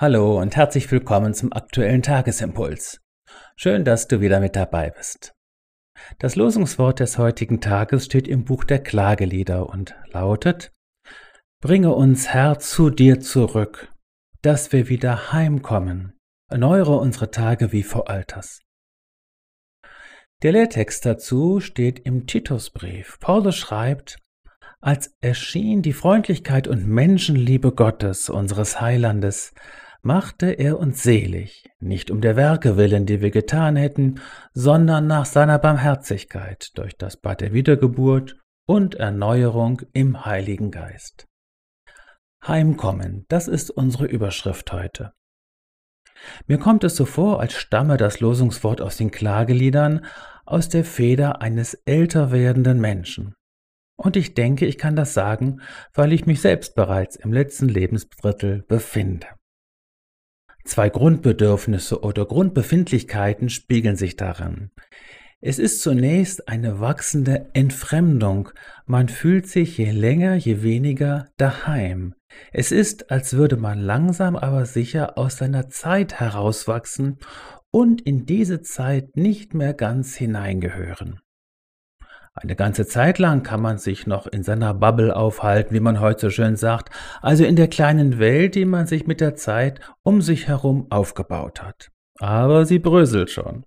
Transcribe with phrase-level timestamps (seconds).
[0.00, 3.02] Hallo und herzlich willkommen zum aktuellen Tagesimpuls.
[3.54, 5.34] Schön, dass du wieder mit dabei bist.
[6.18, 10.72] Das Losungswort des heutigen Tages steht im Buch der Klagelieder und lautet
[11.60, 13.92] Bringe uns, Herr, zu dir zurück,
[14.40, 16.18] dass wir wieder heimkommen,
[16.50, 18.62] erneuere unsere Tage wie vor Alters.
[20.42, 23.18] Der Lehrtext dazu steht im Titusbrief.
[23.20, 24.16] Paulus schreibt,
[24.80, 29.52] als erschien die Freundlichkeit und Menschenliebe Gottes, unseres Heilandes,
[30.02, 34.20] machte er uns selig, nicht um der Werke willen, die wir getan hätten,
[34.52, 38.36] sondern nach seiner Barmherzigkeit durch das Bad der Wiedergeburt
[38.66, 41.26] und Erneuerung im Heiligen Geist.
[42.46, 45.12] Heimkommen, das ist unsere Überschrift heute.
[46.46, 50.04] Mir kommt es so vor, als stamme das Losungswort aus den Klageliedern
[50.46, 53.34] aus der Feder eines älter werdenden Menschen.
[53.96, 55.60] Und ich denke, ich kann das sagen,
[55.92, 59.26] weil ich mich selbst bereits im letzten Lebensdrittel befinde.
[60.70, 64.70] Zwei Grundbedürfnisse oder Grundbefindlichkeiten spiegeln sich darin.
[65.40, 68.50] Es ist zunächst eine wachsende Entfremdung.
[68.86, 72.14] Man fühlt sich je länger, je weniger daheim.
[72.52, 77.18] Es ist, als würde man langsam aber sicher aus seiner Zeit herauswachsen
[77.72, 81.18] und in diese Zeit nicht mehr ganz hineingehören.
[82.42, 86.20] Eine ganze Zeit lang kann man sich noch in seiner Bubble aufhalten, wie man heute
[86.20, 86.88] so schön sagt,
[87.20, 91.62] also in der kleinen Welt, die man sich mit der Zeit um sich herum aufgebaut
[91.62, 91.90] hat.
[92.18, 93.64] Aber sie bröselt schon.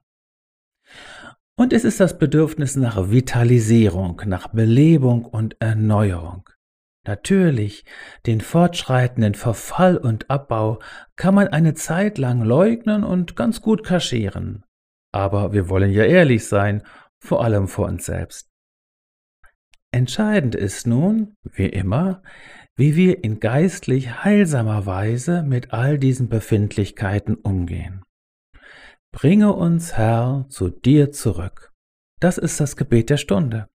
[1.56, 6.50] Und es ist das Bedürfnis nach Vitalisierung, nach Belebung und Erneuerung.
[7.06, 7.86] Natürlich,
[8.26, 10.80] den fortschreitenden Verfall und Abbau
[11.16, 14.64] kann man eine Zeit lang leugnen und ganz gut kaschieren.
[15.12, 16.82] Aber wir wollen ja ehrlich sein,
[17.20, 18.53] vor allem vor uns selbst.
[19.94, 22.24] Entscheidend ist nun, wie immer,
[22.76, 28.02] wie wir in geistlich heilsamer Weise mit all diesen Befindlichkeiten umgehen.
[29.12, 31.72] Bringe uns, Herr, zu dir zurück.
[32.20, 33.68] Das ist das Gebet der Stunde.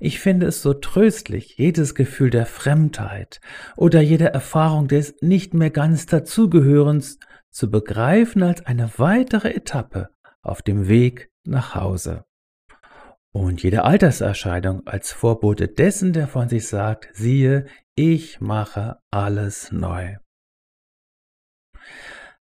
[0.00, 3.40] Ich finde es so tröstlich, jedes Gefühl der Fremdheit
[3.76, 7.20] oder jede Erfahrung des nicht mehr ganz dazugehörens
[7.52, 10.08] zu begreifen als eine weitere Etappe
[10.42, 12.24] auf dem Weg nach Hause
[13.34, 20.16] und jede Alterserscheinung als Vorbote dessen, der von sich sagt, siehe, ich mache alles neu.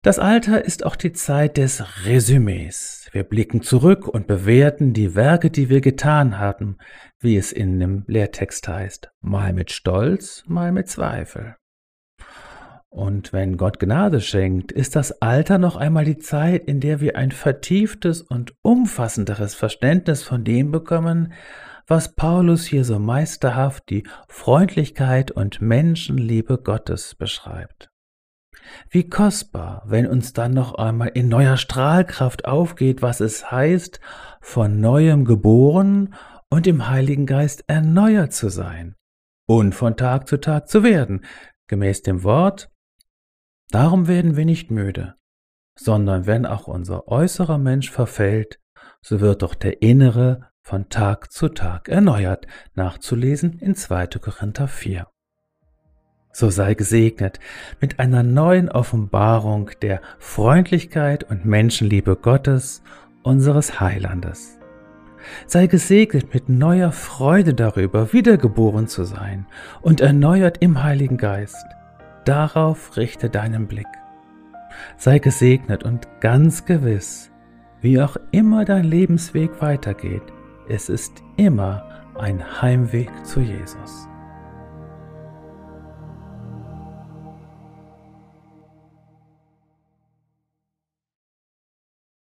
[0.01, 3.09] Das Alter ist auch die Zeit des Resümees.
[3.11, 6.77] Wir blicken zurück und bewerten die Werke, die wir getan haben,
[7.19, 11.57] wie es in dem Lehrtext heißt, mal mit Stolz, mal mit Zweifel.
[12.97, 17.15] Und wenn Gott Gnade schenkt, ist das Alter noch einmal die Zeit, in der wir
[17.15, 21.31] ein vertieftes und umfassenderes Verständnis von dem bekommen,
[21.85, 27.91] was Paulus hier so meisterhaft die Freundlichkeit und Menschenliebe Gottes beschreibt.
[28.89, 33.99] Wie kostbar, wenn uns dann noch einmal in neuer Strahlkraft aufgeht, was es heißt,
[34.41, 36.15] von neuem geboren
[36.49, 38.95] und im Heiligen Geist erneuert zu sein
[39.47, 41.23] und von Tag zu Tag zu werden,
[41.67, 42.71] gemäß dem Wort,
[43.69, 45.15] Darum werden wir nicht müde,
[45.75, 48.59] sondern wenn auch unser äußerer Mensch verfällt,
[49.01, 54.07] so wird doch der innere von Tag zu Tag erneuert, nachzulesen in 2.
[54.21, 55.07] Korinther 4.
[56.31, 57.39] So sei gesegnet
[57.81, 62.83] mit einer neuen Offenbarung der Freundlichkeit und Menschenliebe Gottes,
[63.23, 64.59] unseres Heilandes.
[65.45, 69.45] Sei gesegnet mit neuer Freude darüber, wiedergeboren zu sein
[69.81, 71.65] und erneuert im Heiligen Geist
[72.27, 73.87] Darauf richte deinen Blick.
[74.97, 77.31] Sei gesegnet und ganz gewiss,
[77.79, 80.23] wie auch immer dein Lebensweg weitergeht,
[80.67, 84.09] es ist immer ein Heimweg zu Jesus.